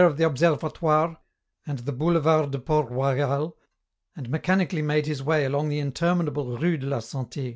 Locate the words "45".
0.01-0.13